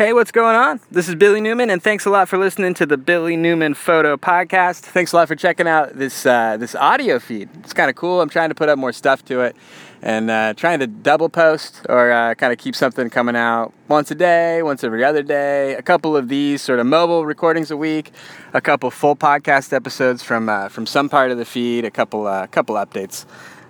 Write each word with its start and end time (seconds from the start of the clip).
Hey, 0.00 0.14
what's 0.14 0.32
going 0.32 0.56
on? 0.56 0.80
This 0.90 1.10
is 1.10 1.14
Billy 1.14 1.42
Newman, 1.42 1.68
and 1.68 1.82
thanks 1.82 2.06
a 2.06 2.10
lot 2.10 2.26
for 2.26 2.38
listening 2.38 2.72
to 2.72 2.86
the 2.86 2.96
Billy 2.96 3.36
Newman 3.36 3.74
Photo 3.74 4.16
Podcast. 4.16 4.80
Thanks 4.80 5.12
a 5.12 5.16
lot 5.16 5.28
for 5.28 5.36
checking 5.36 5.68
out 5.68 5.92
this 5.92 6.24
uh, 6.24 6.56
this 6.56 6.74
audio 6.74 7.18
feed. 7.18 7.50
It's 7.56 7.74
kind 7.74 7.90
of 7.90 7.96
cool. 7.96 8.22
I'm 8.22 8.30
trying 8.30 8.48
to 8.48 8.54
put 8.54 8.70
up 8.70 8.78
more 8.78 8.94
stuff 8.94 9.22
to 9.26 9.42
it, 9.42 9.54
and 10.00 10.30
uh, 10.30 10.54
trying 10.54 10.78
to 10.78 10.86
double 10.86 11.28
post 11.28 11.84
or 11.86 12.10
uh, 12.10 12.34
kind 12.34 12.50
of 12.50 12.58
keep 12.58 12.74
something 12.76 13.10
coming 13.10 13.36
out 13.36 13.74
once 13.88 14.10
a 14.10 14.14
day, 14.14 14.62
once 14.62 14.82
every 14.84 15.04
other 15.04 15.22
day. 15.22 15.74
A 15.74 15.82
couple 15.82 16.16
of 16.16 16.28
these 16.30 16.62
sort 16.62 16.78
of 16.78 16.86
mobile 16.86 17.26
recordings 17.26 17.70
a 17.70 17.76
week, 17.76 18.10
a 18.54 18.60
couple 18.62 18.90
full 18.90 19.16
podcast 19.16 19.70
episodes 19.74 20.22
from 20.22 20.48
uh, 20.48 20.70
from 20.70 20.86
some 20.86 21.10
part 21.10 21.30
of 21.30 21.36
the 21.36 21.44
feed, 21.44 21.84
a 21.84 21.90
couple 21.90 22.26
uh, 22.26 22.46
couple 22.46 22.76
updates. 22.76 23.26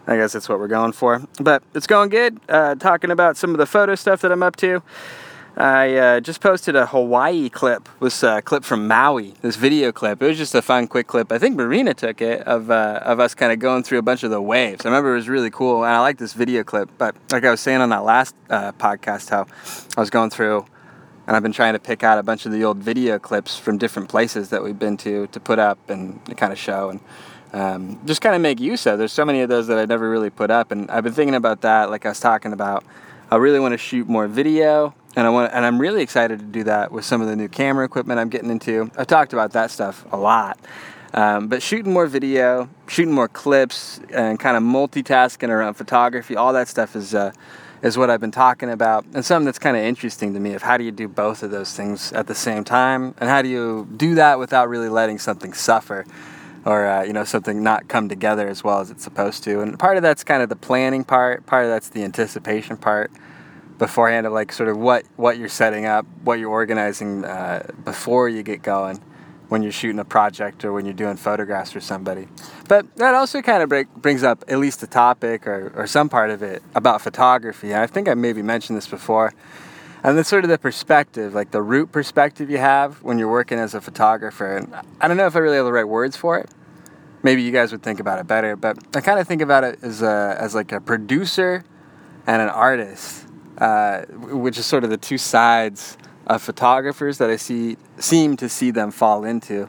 I 0.07 0.17
guess 0.17 0.33
that's 0.33 0.49
what 0.49 0.61
we're 0.61 0.69
going 0.69 0.93
for. 0.93 1.25
But 1.41 1.65
it's 1.75 1.89
going 1.89 2.09
good. 2.09 2.39
Uh, 2.49 2.77
talking 2.77 3.11
about 3.11 3.37
some 3.37 3.51
of 3.51 3.59
the 3.59 3.67
photo 3.67 3.97
stuff 3.97 4.21
that 4.21 4.31
I'm 4.31 4.45
up 4.45 4.55
to. 4.59 4.81
I 5.57 5.97
uh, 5.97 6.21
just 6.21 6.41
posted 6.41 6.77
a 6.77 6.87
Hawaii 6.87 7.49
clip. 7.49 7.89
This 8.01 8.23
uh, 8.23 8.41
clip 8.41 8.65
from 8.65 8.87
Maui. 8.87 9.35
This 9.43 9.57
video 9.57 9.91
clip. 9.91 10.23
It 10.23 10.27
was 10.27 10.39
just 10.39 10.55
a 10.55 10.63
fun, 10.63 10.87
quick 10.87 11.07
clip. 11.07 11.33
I 11.33 11.39
think 11.39 11.57
Marina 11.57 11.93
took 11.93 12.21
it 12.23 12.43
of 12.43 12.71
uh, 12.71 13.01
of 13.03 13.21
us 13.21 13.35
kind 13.35 13.53
of 13.53 13.59
going 13.59 13.83
through 13.83 13.99
a 13.99 14.03
bunch 14.03 14.23
of 14.23 14.31
the 14.31 14.41
waves. 14.41 14.87
I 14.87 14.89
remember 14.89 15.13
it 15.13 15.17
was 15.17 15.29
really 15.29 15.51
cool, 15.51 15.85
and 15.85 15.93
I 15.93 16.01
like 16.01 16.19
this 16.19 16.35
video 16.35 16.63
clip. 16.63 16.89
But 16.99 17.17
like 17.33 17.45
I 17.45 17.51
was 17.51 17.61
saying 17.61 17.81
on 17.81 17.89
that 17.91 18.05
last 18.05 18.35
uh, 18.49 18.73
podcast, 18.73 19.31
how 19.31 19.47
I 19.97 20.01
was 20.01 20.09
going 20.09 20.31
through, 20.31 20.67
and 21.27 21.37
I've 21.37 21.43
been 21.43 21.53
trying 21.53 21.73
to 21.73 21.81
pick 21.81 22.05
out 22.05 22.19
a 22.19 22.23
bunch 22.23 22.47
of 22.47 22.53
the 22.53 22.65
old 22.65 22.79
video 22.79 23.19
clips 23.19 23.59
from 23.59 23.77
different 23.77 24.09
places 24.09 24.51
that 24.51 24.63
we've 24.63 24.79
been 24.79 24.97
to 24.99 25.27
to 25.27 25.41
put 25.41 25.59
up 25.59 25.91
and 25.91 26.25
to 26.27 26.35
kind 26.35 26.53
of 26.53 26.59
show 26.59 26.91
and. 26.91 27.01
Um, 27.53 27.99
just 28.07 28.21
kind 28.21 28.37
of 28.37 28.41
make 28.41 28.61
use 28.61 28.87
of. 28.87 29.01
There's 29.01 29.13
so 29.13 29.25
many 29.25 29.41
of 29.41 29.49
those 29.49 29.67
that 29.67 29.77
I 29.77 29.85
never 29.85 30.09
really 30.09 30.31
put 30.31 30.53
up, 30.53 30.71
and 30.71 30.89
I've 30.89 31.03
been 31.03 31.13
thinking 31.13 31.35
about 31.35 31.63
that. 31.63 31.91
Like 31.91 32.07
I 32.07 32.11
was 32.11 32.21
talking 32.21 32.53
about, 32.53 32.85
I 33.29 33.39
really 33.39 33.59
want 33.59 33.73
to 33.73 33.77
shoot 33.77 34.09
more 34.09 34.29
video 34.29 34.95
and 35.17 35.27
I 35.27 35.31
want 35.31 35.53
and 35.53 35.65
I'm 35.65 35.81
really 35.81 36.03
excited 36.03 36.39
to 36.39 36.45
do 36.45 36.65
that 36.65 36.93
with 36.93 37.05
some 37.05 37.21
of 37.21 37.29
the 37.29 37.37
new 37.37 37.49
camera 37.49 37.85
equipment 37.85 38.21
I'm 38.21 38.29
getting 38.29 38.51
into. 38.51 38.91
I've 38.97 39.07
talked 39.07 39.33
about 39.33 39.53
that 39.53 39.71
stuff 39.71 40.05
a 40.13 40.17
lot. 40.17 40.59
Um, 41.13 41.49
but 41.49 41.61
shooting 41.61 41.93
more 41.93 42.07
video, 42.07 42.69
shooting 42.87 43.13
more 43.13 43.27
clips, 43.27 44.01
and 44.15 44.39
kind 44.39 44.57
of 44.57 44.63
multitasking 44.63 45.49
around 45.49 45.75
photography, 45.75 46.37
all 46.37 46.53
that 46.53 46.69
stuff 46.69 46.95
is 46.95 47.15
uh, 47.15 47.33
is 47.83 47.99
what 47.99 48.11
I've 48.11 48.21
been 48.21 48.31
talking 48.31 48.71
about, 48.71 49.05
and 49.15 49.25
something 49.25 49.47
that's 49.47 49.59
kind 49.59 49.77
of 49.77 49.83
interesting 49.83 50.35
to 50.35 50.41
me 50.41 50.53
of 50.55 50.63
how 50.63 50.77
do 50.77 50.85
you 50.85 50.93
do 50.93 51.09
both 51.09 51.43
of 51.43 51.51
those 51.51 51.75
things 51.75 52.13
at 52.13 52.27
the 52.29 52.35
same 52.35 52.63
time, 52.63 53.15
and 53.19 53.29
how 53.29 53.43
do 53.43 53.49
you 53.49 53.89
do 53.97 54.15
that 54.17 54.39
without 54.39 54.69
really 54.69 54.89
letting 54.89 55.19
something 55.19 55.53
suffer, 55.53 56.05
or 56.65 56.87
uh, 56.87 57.03
you 57.03 57.13
know 57.13 57.25
something 57.25 57.61
not 57.61 57.89
come 57.89 58.09
together 58.09 58.47
as 58.47 58.63
well 58.63 58.79
as 58.79 58.93
it's 58.93 59.03
supposed 59.03 59.43
to. 59.45 59.63
And 59.63 59.77
part 59.77 59.97
of 59.97 60.05
that's 60.05 60.23
kind 60.23 60.45
of 60.45 60.49
the 60.49 60.57
planning 60.57 61.03
part, 61.03 61.45
part 61.47 61.65
of 61.65 61.71
that's 61.73 61.89
the 61.89 62.05
anticipation 62.05 62.77
part 62.77 63.11
beforehand 63.81 64.27
of 64.27 64.33
like 64.33 64.53
sort 64.53 64.69
of 64.69 64.77
what 64.77 65.05
what 65.17 65.39
you're 65.39 65.49
setting 65.49 65.87
up, 65.87 66.07
what 66.23 66.39
you're 66.39 66.51
organizing 66.51 67.25
uh, 67.25 67.67
before 67.85 68.29
you 68.29 68.45
get 68.45 68.63
going 68.63 69.01
when 69.49 69.63
you're 69.65 69.73
shooting 69.73 69.99
a 69.99 70.05
project 70.05 70.65
or 70.65 70.73
when 70.73 70.85
you're 70.85 70.95
doing 70.95 71.17
photographs 71.17 71.73
for 71.73 71.81
somebody. 71.81 72.29
But 72.69 72.95
that 72.97 73.15
also 73.17 73.43
kind 73.43 73.65
of 73.65 73.69
break, 73.69 73.93
brings 73.97 74.23
up 74.23 74.45
at 74.47 74.59
least 74.59 74.81
a 74.85 74.87
topic 74.87 75.45
or, 75.45 75.73
or 75.75 75.89
some 75.89 76.09
part 76.09 76.31
of 76.31 76.41
it 76.41 76.63
about 76.77 77.01
photography. 77.03 77.75
I 77.75 77.89
think 77.89 78.07
I 78.07 78.15
maybe 78.15 78.43
mentioned 78.43 78.77
this 78.77 78.87
before. 78.87 79.33
And 80.05 80.17
then 80.17 80.25
sort 80.25 80.45
of 80.45 80.51
the 80.51 80.59
perspective, 80.59 81.35
like 81.35 81.51
the 81.51 81.63
root 81.63 81.91
perspective 81.91 82.49
you 82.49 82.59
have 82.59 83.03
when 83.03 83.19
you're 83.19 83.31
working 83.31 83.59
as 83.59 83.75
a 83.75 83.81
photographer. 83.81 84.57
And 84.57 84.73
I 85.01 85.09
don't 85.09 85.17
know 85.17 85.27
if 85.27 85.35
I 85.35 85.41
really 85.41 85.57
have 85.57 85.67
the 85.67 85.73
right 85.73 85.89
words 85.89 86.17
for 86.17 86.39
it. 86.39 86.49
Maybe 87.23 87.43
you 87.43 87.51
guys 87.51 87.73
would 87.73 87.83
think 87.83 87.99
about 87.99 88.21
it 88.21 88.27
better, 88.27 88.55
but 88.57 88.79
I 88.95 89.01
kind 89.01 89.19
of 89.19 89.27
think 89.27 89.43
about 89.43 89.65
it 89.65 89.79
as 89.83 90.01
a, 90.01 90.37
as 90.39 90.55
like 90.55 90.71
a 90.71 90.81
producer 90.81 91.65
and 92.27 92.41
an 92.41 92.51
artist 92.51 93.27
uh, 93.61 94.03
which 94.07 94.59
is 94.59 94.67
sort 94.67 94.85
of 94.85 94.91
the 94.91 94.97
two 94.97 95.19
sides 95.19 95.97
of 96.27 96.43
photographers 96.43 97.19
that 97.19 97.31
I 97.31 97.37
see 97.37 97.77
seem 97.99 98.37
to 98.39 98.49
see 98.49 98.71
them 98.71 98.91
fall 98.91 99.25
into, 99.25 99.69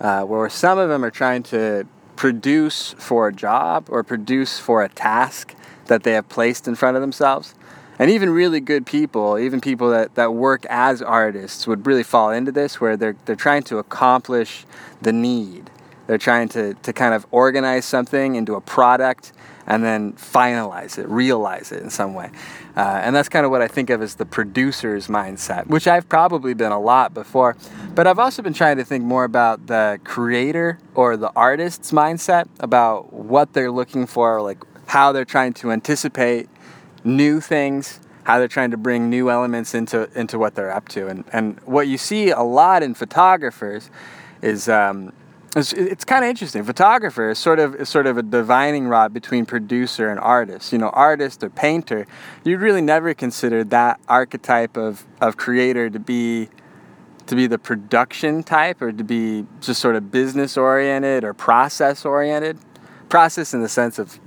uh, 0.00 0.22
where 0.22 0.48
some 0.48 0.78
of 0.78 0.88
them 0.88 1.04
are 1.04 1.10
trying 1.10 1.42
to 1.44 1.86
produce 2.16 2.94
for 2.98 3.28
a 3.28 3.32
job 3.32 3.86
or 3.88 4.02
produce 4.02 4.58
for 4.58 4.82
a 4.82 4.88
task 4.88 5.54
that 5.86 6.02
they 6.04 6.12
have 6.12 6.28
placed 6.28 6.68
in 6.68 6.74
front 6.74 6.96
of 6.96 7.00
themselves. 7.00 7.54
And 7.98 8.10
even 8.10 8.30
really 8.30 8.60
good 8.60 8.86
people, 8.86 9.38
even 9.38 9.60
people 9.60 9.90
that, 9.90 10.14
that 10.14 10.34
work 10.34 10.64
as 10.66 11.02
artists, 11.02 11.66
would 11.66 11.86
really 11.86 12.02
fall 12.02 12.30
into 12.30 12.50
this 12.50 12.80
where 12.80 12.96
they're, 12.96 13.16
they're 13.26 13.36
trying 13.36 13.62
to 13.64 13.78
accomplish 13.78 14.64
the 15.00 15.12
need. 15.12 15.70
They're 16.06 16.18
trying 16.18 16.48
to, 16.50 16.74
to 16.74 16.92
kind 16.92 17.14
of 17.14 17.26
organize 17.30 17.84
something 17.84 18.34
into 18.34 18.54
a 18.54 18.60
product 18.60 19.32
and 19.66 19.84
then 19.84 20.12
finalize 20.14 20.98
it, 20.98 21.08
realize 21.08 21.72
it 21.72 21.82
in 21.82 21.90
some 21.90 22.14
way. 22.14 22.30
Uh, 22.76 23.00
and 23.02 23.14
that's 23.14 23.28
kind 23.28 23.44
of 23.44 23.50
what 23.50 23.62
I 23.62 23.68
think 23.68 23.90
of 23.90 24.02
as 24.02 24.16
the 24.16 24.26
producer's 24.26 25.06
mindset, 25.06 25.66
which 25.66 25.86
I've 25.86 26.08
probably 26.08 26.54
been 26.54 26.72
a 26.72 26.80
lot 26.80 27.14
before. 27.14 27.56
But 27.94 28.06
I've 28.06 28.18
also 28.18 28.42
been 28.42 28.54
trying 28.54 28.78
to 28.78 28.84
think 28.84 29.04
more 29.04 29.24
about 29.24 29.66
the 29.66 30.00
creator 30.04 30.78
or 30.94 31.16
the 31.16 31.30
artist's 31.36 31.92
mindset, 31.92 32.48
about 32.60 33.12
what 33.12 33.52
they're 33.52 33.70
looking 33.70 34.06
for, 34.06 34.42
like 34.42 34.58
how 34.86 35.12
they're 35.12 35.24
trying 35.24 35.52
to 35.54 35.70
anticipate 35.70 36.48
new 37.04 37.40
things, 37.40 38.00
how 38.24 38.38
they're 38.38 38.48
trying 38.48 38.70
to 38.70 38.76
bring 38.76 39.10
new 39.10 39.30
elements 39.30 39.74
into, 39.74 40.08
into 40.18 40.38
what 40.38 40.54
they're 40.54 40.72
up 40.72 40.88
to. 40.88 41.08
And, 41.08 41.24
and 41.32 41.60
what 41.60 41.88
you 41.88 41.98
see 41.98 42.30
a 42.30 42.42
lot 42.42 42.82
in 42.82 42.94
photographers 42.94 43.90
is 44.40 44.68
um, 44.68 45.12
it's, 45.54 45.72
it's 45.74 46.04
kind 46.04 46.24
of 46.24 46.30
interesting. 46.30 46.64
Photographer 46.64 47.30
is 47.30 47.38
sort 47.38 47.58
of 47.58 47.74
is 47.74 47.88
sort 47.88 48.06
of 48.06 48.16
a 48.16 48.22
divining 48.22 48.88
rod 48.88 49.12
between 49.12 49.44
producer 49.44 50.08
and 50.08 50.18
artist. 50.18 50.72
You 50.72 50.78
know, 50.78 50.88
artist 50.90 51.44
or 51.44 51.50
painter, 51.50 52.06
you'd 52.44 52.60
really 52.60 52.80
never 52.80 53.12
consider 53.12 53.62
that 53.64 54.00
archetype 54.08 54.76
of, 54.76 55.04
of 55.20 55.36
creator 55.36 55.90
to 55.90 55.98
be 55.98 56.48
to 57.26 57.36
be 57.36 57.46
the 57.46 57.58
production 57.58 58.42
type 58.42 58.82
or 58.82 58.92
to 58.92 59.04
be 59.04 59.46
just 59.60 59.80
sort 59.80 59.94
of 59.94 60.10
business 60.10 60.56
oriented 60.56 61.22
or 61.22 61.34
process 61.34 62.04
oriented. 62.04 62.58
Process 63.08 63.52
in 63.52 63.60
the 63.60 63.68
sense 63.68 63.98
of 63.98 64.18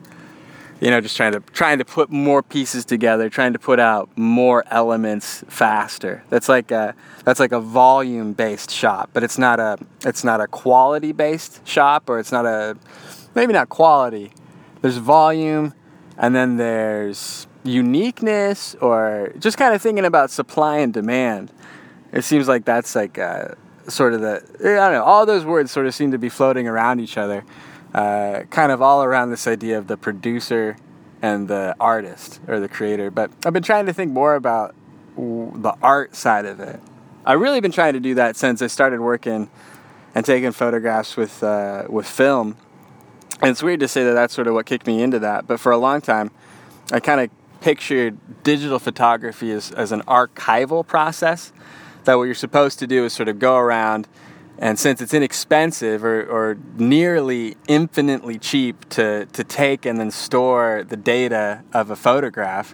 you 0.82 0.90
know 0.90 1.00
just 1.02 1.16
trying 1.16 1.32
to 1.32 1.40
trying 1.40 1.78
to 1.78 1.86
put 1.86 2.10
more 2.10 2.44
pieces 2.44 2.86
together 2.86 3.30
trying 3.30 3.54
to 3.54 3.60
put 3.60 3.80
out 3.80 4.10
more 4.18 4.64
elements 4.70 5.44
faster. 5.48 6.24
That's 6.30 6.50
like 6.50 6.72
a 6.72 6.96
that's 7.24 7.40
like 7.40 7.52
a 7.52 7.60
volume 7.60 8.34
based 8.34 8.72
shop 8.72 9.10
but 9.14 9.24
it's 9.24 9.38
not 9.38 9.60
a 9.60 9.78
it's 10.06 10.24
not 10.24 10.42
a 10.42 10.48
quality 10.48 11.12
based 11.12 11.66
shop 11.68 12.10
or 12.10 12.20
it's 12.20 12.32
not 12.32 12.46
a 12.46 12.78
maybe 13.34 13.54
not 13.54 13.70
quality. 13.70 14.32
There's 14.82 14.98
volume 14.98 15.74
and 16.18 16.36
then 16.36 16.58
there's 16.58 17.48
uniqueness 17.64 18.76
or 18.76 19.34
just 19.40 19.58
kind 19.58 19.74
of 19.74 19.82
thinking 19.82 20.06
about 20.06 20.30
supply 20.30 20.80
and 20.80 20.94
demand. 20.94 21.52
It 22.12 22.24
seems 22.24 22.48
like 22.48 22.64
that's 22.64 22.96
like 22.96 23.18
uh, 23.18 23.50
sort 23.88 24.14
of 24.14 24.22
the 24.22 24.44
i 24.60 24.64
don't 24.64 24.94
know 24.94 25.04
all 25.04 25.26
those 25.26 25.46
words 25.46 25.72
sort 25.72 25.86
of 25.86 25.94
seem 25.94 26.12
to 26.12 26.18
be 26.18 26.30
floating 26.30 26.68
around 26.68 27.00
each 27.00 27.18
other 27.18 27.44
uh, 27.96 28.44
kind 28.50 28.74
of 28.74 28.82
all 28.82 29.04
around 29.04 29.30
this 29.30 29.48
idea 29.48 29.78
of 29.78 29.88
the 29.88 29.96
producer 29.96 30.76
and 31.22 31.48
the 31.48 31.74
artist 31.80 32.42
or 32.46 32.60
the 32.60 32.68
creator. 32.68 33.10
But 33.10 33.32
I've 33.46 33.54
been 33.54 33.64
trying 33.64 33.86
to 33.86 33.94
think 33.94 34.12
more 34.12 34.36
about 34.36 34.76
the 35.16 35.74
art 35.82 36.14
side 36.14 36.46
of 36.46 36.60
it. 36.60 36.82
I've 37.26 37.40
really 37.40 37.62
been 37.62 37.72
trying 37.72 37.94
to 37.94 38.02
do 38.02 38.14
that 38.16 38.36
since 38.36 38.62
I 38.62 38.68
started 38.68 39.00
working 39.00 39.50
and 40.14 40.26
taking 40.26 40.52
photographs 40.52 41.16
with 41.16 41.42
uh, 41.42 41.86
with 41.88 42.06
film. 42.06 42.58
And 43.42 43.52
it's 43.52 43.64
weird 43.64 43.80
to 43.80 43.88
say 43.88 44.04
that 44.04 44.14
that's 44.14 44.34
sort 44.34 44.48
of 44.48 44.54
what 44.54 44.66
kicked 44.66 44.88
me 44.88 45.02
into 45.02 45.20
that. 45.20 45.48
But 45.48 45.62
for 45.62 45.72
a 45.72 45.78
long 45.78 46.02
time, 46.02 46.32
I 46.92 47.00
kind 47.00 47.22
of 47.22 47.30
pictured 47.62 48.18
digital 48.44 48.78
photography 48.78 49.52
as, 49.52 49.72
as 49.72 49.94
an 49.94 50.02
archival 50.02 50.86
process. 50.86 51.54
That 52.04 52.16
what 52.16 52.24
you're 52.24 52.36
supposed 52.36 52.78
to 52.80 52.88
do 52.88 53.06
is 53.06 53.14
sort 53.14 53.30
of 53.30 53.40
go 53.40 53.56
around 53.56 54.08
and 54.58 54.80
since 54.80 55.02
it's 55.02 55.14
inexpensive 55.14 56.04
or, 56.04 56.24
or 56.24 56.58
nearly 56.78 57.58
infinitely 57.68 58.40
cheap 58.40 58.88
to, 58.90 59.26
to 59.28 59.44
take 59.44 59.86
and 59.86 60.00
then 60.00 60.12
store 60.12 60.86
the 60.88 60.96
data 60.98 61.64
of 61.74 61.90
a 61.90 61.96
photograph, 61.96 62.74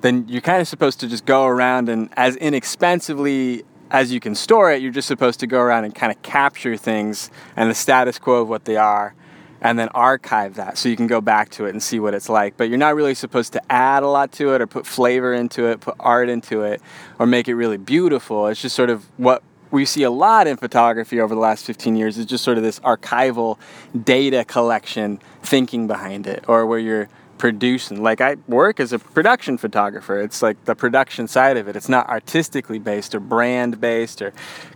then 0.00 0.26
you're 0.28 0.40
kind 0.40 0.60
of 0.60 0.68
supposed 0.68 1.00
to 1.00 1.08
just 1.08 1.26
go 1.26 1.44
around 1.44 1.88
and 1.88 2.08
as 2.16 2.36
inexpensively 2.36 3.64
as 3.90 4.12
you 4.12 4.20
can 4.20 4.34
store 4.34 4.70
it, 4.70 4.82
you're 4.82 4.92
just 4.92 5.08
supposed 5.08 5.40
to 5.40 5.46
go 5.46 5.60
around 5.60 5.84
and 5.84 5.94
kind 5.94 6.12
of 6.12 6.20
capture 6.22 6.76
things 6.76 7.30
and 7.56 7.70
the 7.70 7.74
status 7.74 8.18
quo 8.18 8.42
of 8.42 8.48
what 8.48 8.64
they 8.64 8.76
are 8.76 9.14
and 9.60 9.78
then 9.78 9.88
archive 9.88 10.54
that 10.54 10.78
so 10.78 10.88
you 10.88 10.96
can 10.96 11.06
go 11.06 11.20
back 11.20 11.50
to 11.50 11.64
it 11.64 11.70
and 11.70 11.82
see 11.82 11.98
what 11.98 12.14
it's 12.14 12.28
like. 12.28 12.56
But 12.56 12.68
you're 12.68 12.78
not 12.78 12.94
really 12.94 13.14
supposed 13.14 13.52
to 13.54 13.72
add 13.72 14.02
a 14.02 14.06
lot 14.06 14.30
to 14.32 14.54
it 14.54 14.60
or 14.60 14.66
put 14.66 14.86
flavor 14.86 15.34
into 15.34 15.66
it, 15.66 15.80
put 15.80 15.96
art 15.98 16.28
into 16.28 16.62
it, 16.62 16.80
or 17.18 17.26
make 17.26 17.48
it 17.48 17.54
really 17.54 17.76
beautiful. 17.76 18.46
It's 18.46 18.62
just 18.62 18.76
sort 18.76 18.90
of 18.90 19.06
what 19.16 19.42
we 19.70 19.84
see 19.84 20.02
a 20.02 20.10
lot 20.10 20.46
in 20.46 20.56
photography 20.56 21.20
over 21.20 21.34
the 21.34 21.40
last 21.40 21.64
15 21.64 21.96
years 21.96 22.18
is 22.18 22.26
just 22.26 22.44
sort 22.44 22.56
of 22.56 22.62
this 22.62 22.80
archival 22.80 23.58
data 24.04 24.44
collection 24.44 25.20
thinking 25.42 25.86
behind 25.86 26.26
it 26.26 26.44
or 26.48 26.66
where 26.66 26.78
you're 26.78 27.08
producing. 27.38 28.02
Like 28.02 28.20
i 28.20 28.36
work 28.46 28.80
as 28.80 28.92
a 28.92 28.98
production 28.98 29.58
photographer. 29.58 30.20
It's 30.20 30.42
like 30.42 30.64
the 30.64 30.74
production 30.74 31.28
side 31.28 31.56
of 31.56 31.68
it. 31.68 31.76
It's 31.76 31.88
not 31.88 32.08
artistically 32.08 32.78
based 32.78 33.14
or 33.14 33.20
brand 33.20 33.80
based 33.80 34.20
or 34.20 34.32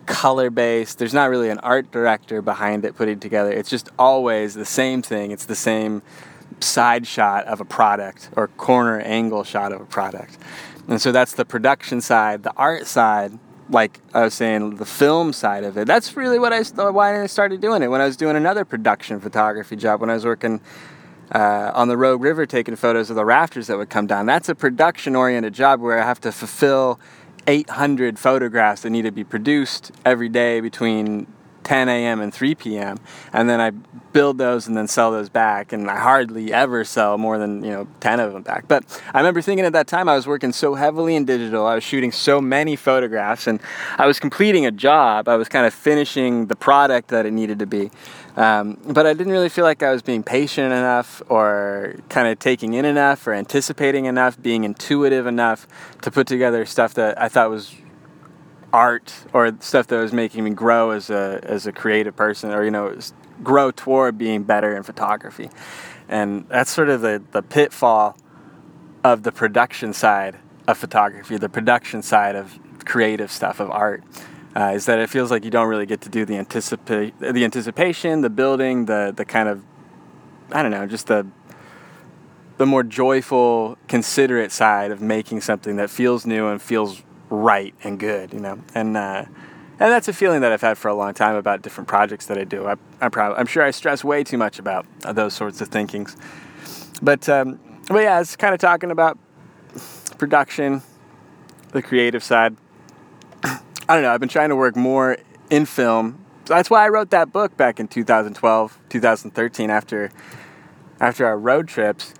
color 0.07 0.49
based. 0.49 0.99
There's 0.99 1.15
not 1.15 1.29
really 1.29 1.51
an 1.51 1.59
art 1.59 1.91
director 1.91 2.41
behind 2.41 2.85
it 2.85 2.97
putting 2.97 3.19
together. 3.21 3.53
It's 3.53 3.69
just 3.69 3.91
always 3.99 4.55
the 4.55 4.65
same 4.65 5.03
thing. 5.03 5.33
It's 5.33 5.47
the 5.47 5.57
same 5.57 6.03
side 6.61 7.07
shot 7.07 7.45
of 7.47 7.61
a 7.61 7.65
product 7.65 8.31
or 8.37 8.49
corner 8.49 9.01
angle 9.01 9.45
shot 9.45 9.73
of 9.73 9.81
a 9.81 9.87
product. 9.87 10.39
And 10.89 11.01
so 11.01 11.13
that's 11.13 11.33
the 11.33 11.45
production 11.45 12.01
side. 12.01 12.43
The 12.43 12.53
art 12.57 12.87
side 12.87 13.39
like 13.73 14.01
I 14.13 14.23
was 14.25 14.35
saying, 14.35 14.77
the 14.77 14.85
film 14.85 15.33
side 15.33 15.65
of 15.65 15.77
it. 15.77 15.87
That's 15.87 16.17
really 16.17 16.39
what 16.39 16.53
I 16.53 16.63
why 16.91 17.23
I 17.23 17.27
started 17.27 17.61
doing 17.61 17.83
it 17.83 17.89
when 17.89 18.01
I 18.01 18.07
was 18.07 18.17
doing 18.17 18.37
another 18.37 18.65
production 18.65 19.19
photography 19.19 19.77
job 19.77 20.01
when 20.01 20.11
I 20.11 20.15
was 20.15 20.25
working 20.25 20.61
uh, 21.35 21.73
on 21.75 21.89
the 21.89 21.97
Rogue 21.97 22.23
River 22.23 22.45
taking 22.45 22.77
photos 22.77 23.09
of 23.09 23.17
the 23.17 23.25
rafters 23.25 23.67
that 23.69 23.79
would 23.79 23.89
come 23.89 24.07
down. 24.07 24.27
That's 24.27 24.49
a 24.49 24.55
production 24.55 25.17
oriented 25.17 25.55
job 25.55 25.81
where 25.81 25.99
I 25.99 26.05
have 26.05 26.21
to 26.21 26.33
fulfill 26.33 27.01
800 27.47 28.19
photographs 28.19 28.83
that 28.83 28.91
need 28.91 29.03
to 29.03 29.11
be 29.11 29.25
produced 29.25 29.91
every 30.05 30.29
day 30.29 30.61
between 30.61 31.27
10 31.65 31.89
a.m. 31.89 32.21
and 32.21 32.33
3 32.33 32.55
p.m. 32.55 32.99
and 33.33 33.49
then 33.49 33.61
I 33.61 33.71
build 34.13 34.39
those 34.39 34.67
and 34.67 34.77
then 34.77 34.89
sell 34.89 35.11
those 35.11 35.29
back 35.29 35.73
and 35.73 35.91
I 35.91 35.99
hardly 35.99 36.53
ever 36.53 36.85
sell 36.85 37.17
more 37.17 37.39
than 37.39 37.65
you 37.65 37.71
know 37.71 37.87
10 38.01 38.21
of 38.21 38.33
them 38.33 38.43
back 38.43 38.69
but 38.69 38.85
I 39.15 39.19
remember 39.19 39.41
thinking 39.41 39.65
at 39.65 39.73
that 39.73 39.87
time 39.87 40.09
I 40.09 40.15
was 40.15 40.27
working 40.27 40.53
so 40.53 40.75
heavily 40.75 41.17
in 41.17 41.25
digital 41.25 41.67
I 41.67 41.75
was 41.75 41.85
shooting 41.85 42.13
so 42.13 42.41
many 42.41 42.77
photographs 42.77 43.47
and 43.47 43.61
I 43.97 44.07
was 44.07 44.21
completing 44.21 44.67
a 44.67 44.71
job 44.71 45.29
I 45.29 45.37
was 45.37 45.49
kind 45.49 45.67
of 45.67 45.73
finishing 45.73 46.47
the 46.47 46.57
product 46.57 47.09
that 47.09 47.25
it 47.25 47.33
needed 47.33 47.59
to 47.61 47.67
be 47.67 47.91
um, 48.37 48.79
but 48.87 49.07
I 49.07 49.13
didn't 49.13 49.33
really 49.33 49.51
feel 49.51 49.65
like 49.65 49.83
I 49.83 49.93
was 49.93 50.03
being 50.03 50.23
patient 50.23 50.73
enough 50.73 51.23
or 51.29 51.97
kind 52.09 52.29
of 52.29 52.39
taking 52.39 52.75
in 52.75 52.85
enough 52.85 53.27
or 53.27 53.35
anticipating 53.35 54.07
enough 54.07 54.41
being 54.41 54.65
intuitive 54.65 55.27
enough 55.27 55.67
to 56.01 56.11
put 56.11 56.27
together 56.27 56.65
stuff 56.65 56.95
that 56.95 57.21
I 57.21 57.29
thought 57.29 57.51
was 57.51 57.75
art 58.73 59.15
or 59.33 59.55
stuff 59.61 59.87
that 59.89 59.99
was 59.99 60.13
making 60.13 60.45
me 60.45 60.51
grow 60.51 60.91
as 60.91 61.11
a 61.11 61.41
as 61.43 61.67
a 61.67 61.73
creative 61.73 62.17
person 62.17 62.51
or 62.51 62.65
you 62.65 62.71
know 62.71 62.97
grow 63.43 63.71
toward 63.71 64.19
being 64.19 64.43
better 64.43 64.77
in 64.77 64.83
photography. 64.83 65.51
And 66.09 66.49
that's 66.49 66.71
sort 66.71 66.89
of 66.89 67.01
the 67.01 67.23
the 67.33 67.43
pitfall 67.43 68.17
of 69.05 69.23
the 69.23 69.33
production 69.33 69.93
side 69.93 70.39
of 70.69 70.79
photography 70.79 71.37
the 71.37 71.49
production 71.49 72.03
side 72.03 72.37
of 72.37 72.59
creative 72.85 73.31
stuff 73.31 73.59
of 73.59 73.71
art 73.71 74.05
uh, 74.55 74.73
is 74.75 74.87
that 74.87 74.99
it 74.99 75.09
feels 75.11 75.31
like 75.31 75.45
you 75.45 75.51
don't 75.51 75.67
really 75.67 75.87
get 75.87 76.01
to 76.01 76.09
do 76.09 76.25
the 76.25 76.37
anticipate 76.37 77.19
the 77.19 77.45
anticipation 77.45 78.21
the 78.21 78.31
building 78.31 78.85
the 78.87 79.13
the 79.17 79.25
kind 79.25 79.49
of 79.49 79.63
I 80.53 80.63
don't 80.63 80.71
know 80.71 80.87
just 80.87 81.09
the 81.09 81.27
the 82.59 82.67
more 82.67 82.85
joyful 82.85 83.77
considerate 83.89 84.53
side 84.53 84.93
of 84.93 85.01
making 85.01 85.41
something 85.41 85.77
that 85.77 85.91
feels 85.91 86.25
new 86.27 86.47
and 86.47 86.63
feels 86.63 87.03
right 87.33 87.75
and 87.83 87.99
good, 87.99 88.33
you 88.33 88.41
know. 88.41 88.61
And 88.75 88.97
uh, 88.97 89.25
and 89.81 89.91
that's 89.91 90.07
a 90.07 90.13
feeling 90.13 90.43
that 90.43 90.53
I've 90.53 90.61
had 90.61 90.79
for 90.79 90.89
a 90.89 90.95
long 90.95 91.15
time 91.15 91.35
about 91.35 91.63
different 91.63 91.89
projects 91.89 92.27
that 92.27 92.39
I 92.39 92.45
do. 92.45 92.67
I, 92.67 92.77
am 93.01 93.11
probably 93.11 93.39
I'm 93.39 93.47
sure 93.47 93.65
I 93.65 93.71
stress 93.71 94.05
way 94.05 94.23
too 94.23 94.39
much 94.39 94.59
about 94.59 94.87
those 95.01 95.35
sorts 95.35 95.61
of 95.61 95.69
thinkings. 95.69 96.17
But 97.01 97.29
um, 97.29 97.59
but 97.89 98.03
yeah, 98.03 98.21
it's 98.21 98.37
kind 98.37 98.55
of 98.55 98.61
talking 98.61 98.91
about 98.91 99.19
production, 100.19 100.83
the 101.73 101.83
creative 101.83 102.23
side. 102.23 102.57
I 103.43 103.61
don't 103.89 104.03
know. 104.03 104.13
I've 104.13 104.21
been 104.21 104.29
trying 104.29 104.51
to 104.51 104.57
work 104.57 104.77
more 104.77 105.17
in 105.51 105.67
film. 105.67 106.25
That's 106.45 106.71
why 106.71 106.85
I 106.85 106.89
wrote 106.89 107.11
that 107.11 107.33
book 107.33 107.57
back 107.57 107.81
in 107.81 107.89
2012, 107.89 108.79
2013 108.89 109.71
after 109.71 110.11
after 111.01 111.27
our 111.27 111.39
road 111.39 111.67
trips 111.67 112.15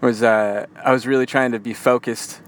was 0.00 0.22
uh, 0.22 0.66
I 0.84 0.92
was 0.92 1.06
really 1.06 1.26
trying 1.26 1.52
to 1.52 1.58
be 1.58 1.74
focused 1.74 2.40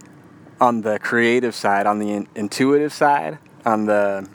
on 0.60 0.82
the 0.82 0.98
creative 0.98 1.54
side, 1.54 1.86
on 1.86 1.98
the 1.98 2.12
in- 2.12 2.28
intuitive 2.34 2.92
side, 2.92 3.38
on 3.64 3.86
the 3.86 4.28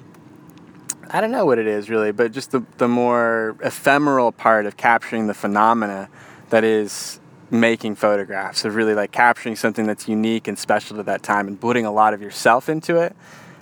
I 1.09 1.21
don't 1.21 1.31
know 1.31 1.45
what 1.45 1.59
it 1.59 1.67
is 1.67 1.89
really, 1.89 2.11
but 2.11 2.31
just 2.31 2.51
the, 2.51 2.63
the 2.77 2.87
more 2.87 3.55
ephemeral 3.61 4.31
part 4.31 4.65
of 4.65 4.75
capturing 4.75 5.27
the 5.27 5.33
phenomena 5.33 6.09
that 6.49 6.63
is 6.63 7.19
making 7.51 7.95
photographs, 7.95 8.65
of 8.65 8.75
really 8.75 8.95
like 8.95 9.11
capturing 9.11 9.55
something 9.55 9.85
that's 9.85 10.07
unique 10.07 10.47
and 10.47 10.57
special 10.57 10.97
to 10.97 11.03
that 11.03 11.21
time 11.21 11.47
and 11.47 11.61
putting 11.61 11.85
a 11.85 11.91
lot 11.91 12.13
of 12.13 12.21
yourself 12.21 12.69
into 12.69 12.97
it, 12.97 13.15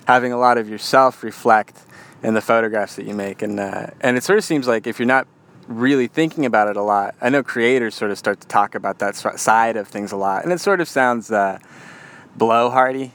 having 0.06 0.32
a 0.32 0.38
lot 0.38 0.56
of 0.56 0.68
yourself 0.68 1.22
reflect 1.22 1.78
in 2.22 2.32
the 2.32 2.40
photographs 2.40 2.96
that 2.96 3.04
you 3.04 3.14
make. 3.14 3.42
And, 3.42 3.60
uh, 3.60 3.88
and 4.00 4.16
it 4.16 4.22
sort 4.22 4.38
of 4.38 4.44
seems 4.44 4.66
like 4.66 4.86
if 4.86 4.98
you're 4.98 5.06
not 5.06 5.26
really 5.68 6.08
thinking 6.08 6.46
about 6.46 6.68
it 6.68 6.76
a 6.76 6.82
lot, 6.82 7.14
I 7.20 7.28
know 7.28 7.42
creators 7.42 7.94
sort 7.94 8.10
of 8.10 8.18
start 8.18 8.40
to 8.40 8.48
talk 8.48 8.74
about 8.74 8.98
that 9.00 9.16
side 9.16 9.76
of 9.76 9.86
things 9.86 10.12
a 10.12 10.16
lot. 10.16 10.44
And 10.44 10.52
it 10.52 10.60
sort 10.60 10.80
of 10.80 10.88
sounds, 10.88 11.30
uh, 11.30 11.58
blowhardy. 12.38 13.12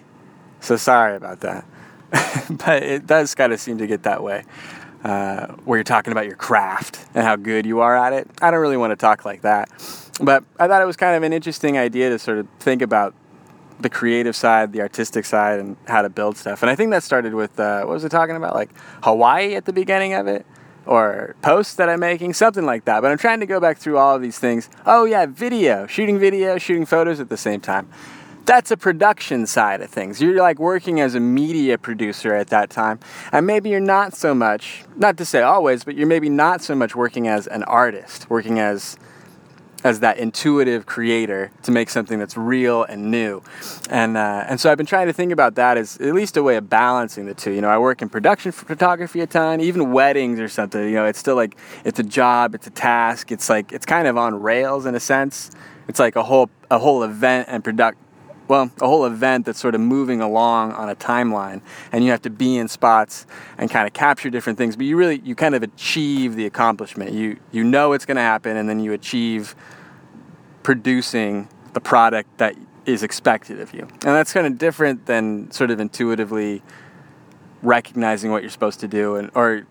So 0.59 0.77
sorry 0.77 1.15
about 1.15 1.41
that. 1.41 1.65
but 2.49 2.83
it 2.83 3.07
does 3.07 3.35
kind 3.35 3.53
of 3.53 3.59
seem 3.59 3.77
to 3.77 3.87
get 3.87 4.03
that 4.03 4.23
way. 4.23 4.43
Uh, 5.03 5.47
where 5.63 5.77
you're 5.77 5.83
talking 5.85 6.11
about 6.11 6.25
your 6.25 6.35
craft 6.35 7.05
and 7.13 7.23
how 7.23 7.37
good 7.37 7.65
you 7.65 7.79
are 7.79 7.95
at 7.95 8.11
it. 8.11 8.29
I 8.41 8.51
don't 8.51 8.59
really 8.59 8.75
want 8.75 8.91
to 8.91 8.97
talk 8.97 9.23
like 9.23 9.43
that. 9.43 9.69
But 10.19 10.43
I 10.59 10.67
thought 10.67 10.81
it 10.81 10.85
was 10.85 10.97
kind 10.97 11.15
of 11.15 11.23
an 11.23 11.31
interesting 11.31 11.77
idea 11.77 12.09
to 12.09 12.19
sort 12.19 12.37
of 12.37 12.47
think 12.59 12.81
about 12.81 13.15
the 13.79 13.89
creative 13.89 14.35
side, 14.35 14.73
the 14.73 14.81
artistic 14.81 15.23
side, 15.23 15.61
and 15.61 15.77
how 15.87 16.01
to 16.01 16.09
build 16.09 16.35
stuff. 16.35 16.63
And 16.63 16.69
I 16.69 16.75
think 16.75 16.91
that 16.91 17.03
started 17.03 17.33
with, 17.33 17.57
uh, 17.57 17.83
what 17.83 17.93
was 17.93 18.03
it 18.03 18.09
talking 18.09 18.35
about? 18.35 18.55
Like 18.55 18.71
Hawaii 19.03 19.55
at 19.55 19.63
the 19.63 19.71
beginning 19.71 20.13
of 20.13 20.27
it? 20.27 20.45
Or 20.85 21.35
posts 21.41 21.75
that 21.75 21.87
I'm 21.87 21.99
making, 21.99 22.33
something 22.33 22.65
like 22.65 22.85
that. 22.85 23.01
But 23.01 23.11
I'm 23.11 23.17
trying 23.17 23.39
to 23.41 23.45
go 23.45 23.59
back 23.59 23.77
through 23.77 23.97
all 23.97 24.15
of 24.15 24.21
these 24.21 24.39
things. 24.39 24.69
Oh, 24.85 25.05
yeah, 25.05 25.27
video, 25.27 25.85
shooting 25.85 26.17
video, 26.17 26.57
shooting 26.57 26.85
photos 26.85 27.19
at 27.19 27.29
the 27.29 27.37
same 27.37 27.61
time 27.61 27.87
that's 28.45 28.71
a 28.71 28.77
production 28.77 29.45
side 29.45 29.81
of 29.81 29.89
things. 29.89 30.21
You're 30.21 30.41
like 30.41 30.59
working 30.59 30.99
as 30.99 31.15
a 31.15 31.19
media 31.19 31.77
producer 31.77 32.33
at 32.33 32.47
that 32.47 32.69
time. 32.69 32.99
And 33.31 33.45
maybe 33.45 33.69
you're 33.69 33.79
not 33.79 34.15
so 34.15 34.33
much, 34.33 34.83
not 34.95 35.17
to 35.17 35.25
say 35.25 35.41
always, 35.41 35.83
but 35.83 35.95
you're 35.95 36.07
maybe 36.07 36.29
not 36.29 36.61
so 36.61 36.75
much 36.75 36.95
working 36.95 37.27
as 37.27 37.47
an 37.47 37.63
artist, 37.63 38.29
working 38.29 38.59
as 38.59 38.97
as 39.83 40.01
that 40.01 40.17
intuitive 40.17 40.85
creator 40.85 41.51
to 41.63 41.71
make 41.71 41.89
something 41.89 42.19
that's 42.19 42.35
real 42.35 42.83
and 42.83 43.09
new. 43.09 43.41
And 43.89 44.17
uh, 44.17 44.45
and 44.47 44.59
so 44.59 44.71
I've 44.71 44.77
been 44.77 44.85
trying 44.85 45.07
to 45.07 45.13
think 45.13 45.31
about 45.31 45.55
that 45.55 45.77
as 45.77 45.97
at 45.97 46.13
least 46.13 46.37
a 46.37 46.43
way 46.43 46.57
of 46.57 46.69
balancing 46.69 47.25
the 47.25 47.33
two. 47.33 47.51
You 47.51 47.61
know, 47.61 47.69
I 47.69 47.77
work 47.77 48.01
in 48.01 48.09
production 48.09 48.51
photography 48.51 49.21
a 49.21 49.27
ton, 49.27 49.61
even 49.61 49.91
weddings 49.91 50.39
or 50.39 50.49
something. 50.49 50.83
You 50.83 50.95
know, 50.95 51.05
it's 51.05 51.19
still 51.19 51.35
like 51.35 51.57
it's 51.85 51.99
a 51.99 52.03
job, 52.03 52.55
it's 52.55 52.67
a 52.67 52.71
task. 52.71 53.31
It's 53.31 53.49
like 53.49 53.71
it's 53.71 53.85
kind 53.85 54.07
of 54.07 54.17
on 54.17 54.41
rails 54.41 54.85
in 54.85 54.95
a 54.95 54.99
sense. 54.99 55.51
It's 55.87 55.99
like 55.99 56.15
a 56.15 56.23
whole 56.23 56.49
a 56.69 56.79
whole 56.79 57.03
event 57.03 57.47
and 57.49 57.63
product 57.63 57.97
well, 58.49 58.71
a 58.81 58.87
whole 58.87 59.05
event 59.05 59.45
that's 59.45 59.59
sort 59.59 59.75
of 59.75 59.81
moving 59.81 60.21
along 60.21 60.71
on 60.73 60.89
a 60.89 60.95
timeline, 60.95 61.61
and 61.91 62.03
you 62.03 62.09
have 62.09 62.23
to 62.23 62.31
be 62.31 62.57
in 62.57 62.67
spots 62.67 63.27
and 63.59 63.69
kind 63.69 63.87
of 63.87 63.93
capture 63.93 64.31
different 64.31 64.57
things. 64.57 64.75
But 64.75 64.87
you 64.87 64.97
really, 64.97 65.21
you 65.23 65.35
kind 65.35 65.53
of 65.53 65.61
achieve 65.61 66.35
the 66.35 66.47
accomplishment. 66.47 67.11
You 67.11 67.37
you 67.51 67.63
know 67.63 67.93
it's 67.93 68.05
going 68.05 68.17
to 68.17 68.21
happen, 68.21 68.57
and 68.57 68.67
then 68.67 68.79
you 68.79 68.91
achieve 68.91 69.55
producing 70.63 71.47
the 71.73 71.79
product 71.79 72.39
that 72.39 72.55
is 72.87 73.03
expected 73.03 73.61
of 73.61 73.71
you. 73.71 73.81
And 73.81 74.01
that's 74.01 74.33
kind 74.33 74.47
of 74.47 74.57
different 74.57 75.05
than 75.05 75.51
sort 75.51 75.69
of 75.69 75.79
intuitively 75.79 76.63
recognizing 77.61 78.31
what 78.31 78.41
you're 78.41 78.49
supposed 78.49 78.79
to 78.79 78.87
do, 78.87 79.15
and 79.15 79.29
or 79.35 79.67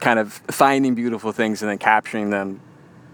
kind 0.00 0.18
of 0.18 0.32
finding 0.32 0.94
beautiful 0.94 1.32
things 1.32 1.60
and 1.60 1.70
then 1.70 1.78
capturing 1.78 2.30
them 2.30 2.60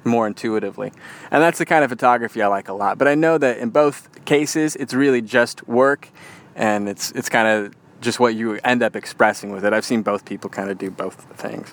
more 0.09 0.27
intuitively. 0.27 0.93
And 1.31 1.43
that's 1.43 1.59
the 1.59 1.67
kind 1.67 1.85
of 1.85 1.91
photography 1.91 2.43
I 2.43 2.47
like 2.49 2.69
a 2.69 2.73
lot. 2.73 2.99
But 2.99 3.09
I 3.09 3.15
know 3.15 3.39
that 3.39 3.59
in 3.59 3.71
both 3.71 4.25
cases, 4.25 4.77
it's 4.77 4.95
really 4.95 5.23
just 5.23 5.67
work 5.69 6.09
and 6.57 6.89
it's, 6.89 7.13
it's 7.13 7.29
kind 7.29 7.47
of 7.49 7.75
just 8.01 8.21
what 8.21 8.35
you 8.35 8.59
end 8.65 8.83
up 8.83 8.97
expressing 8.97 9.51
with 9.51 9.65
it. 9.65 9.73
I've 9.73 9.85
seen 9.85 10.03
both 10.03 10.25
people 10.25 10.51
kind 10.51 10.71
of 10.71 10.79
do 10.79 10.91
both 10.91 11.15
things. 11.37 11.73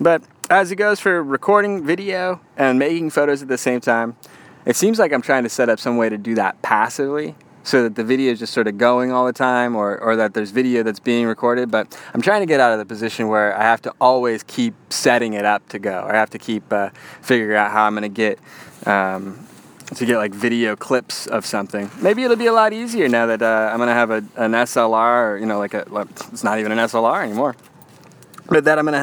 But 0.00 0.22
as 0.50 0.70
it 0.70 0.76
goes 0.76 1.00
for 1.00 1.22
recording 1.22 1.84
video 1.84 2.40
and 2.56 2.78
making 2.78 3.10
photos 3.10 3.42
at 3.42 3.48
the 3.48 3.58
same 3.58 3.80
time, 3.80 4.16
it 4.64 4.76
seems 4.76 4.98
like 4.98 5.12
I'm 5.12 5.22
trying 5.22 5.42
to 5.42 5.48
set 5.48 5.68
up 5.68 5.80
some 5.80 5.96
way 5.96 6.08
to 6.08 6.18
do 6.18 6.34
that 6.36 6.60
passively 6.62 7.34
so 7.62 7.82
that 7.84 7.94
the 7.94 8.04
video 8.04 8.32
is 8.32 8.38
just 8.38 8.52
sort 8.52 8.66
of 8.66 8.78
going 8.78 9.12
all 9.12 9.26
the 9.26 9.32
time 9.32 9.76
or, 9.76 9.98
or 9.98 10.16
that 10.16 10.34
there's 10.34 10.50
video 10.50 10.82
that's 10.82 11.00
being 11.00 11.26
recorded. 11.26 11.70
But 11.70 11.98
I'm 12.14 12.22
trying 12.22 12.40
to 12.40 12.46
get 12.46 12.60
out 12.60 12.72
of 12.72 12.78
the 12.78 12.86
position 12.86 13.28
where 13.28 13.56
I 13.56 13.62
have 13.62 13.82
to 13.82 13.94
always 14.00 14.42
keep 14.42 14.74
setting 14.90 15.34
it 15.34 15.44
up 15.44 15.68
to 15.70 15.78
go. 15.78 16.00
Or 16.00 16.14
I 16.14 16.18
have 16.18 16.30
to 16.30 16.38
keep 16.38 16.72
uh, 16.72 16.90
figuring 17.20 17.56
out 17.56 17.70
how 17.70 17.84
I'm 17.84 17.94
going 17.94 18.02
to 18.02 18.08
get. 18.08 18.38
Um, 18.86 19.46
to 19.96 20.06
get 20.06 20.16
like 20.16 20.32
video 20.32 20.74
clips 20.74 21.26
of 21.26 21.44
something. 21.44 21.90
Maybe 22.00 22.22
it'll 22.22 22.36
be 22.36 22.46
a 22.46 22.52
lot 22.52 22.72
easier 22.72 23.08
now 23.08 23.26
that 23.26 23.42
uh, 23.42 23.70
I'm 23.70 23.78
gonna 23.78 23.92
have 23.92 24.10
a, 24.10 24.24
an 24.36 24.52
SLR, 24.52 25.32
or, 25.32 25.36
you 25.36 25.44
know, 25.44 25.58
like 25.58 25.74
a, 25.74 25.84
it's 26.32 26.42
not 26.42 26.58
even 26.58 26.72
an 26.72 26.78
SLR 26.78 27.22
anymore. 27.22 27.54
But 28.46 28.64
that 28.64 28.78
I'm 28.78 28.84
gonna 28.84 28.98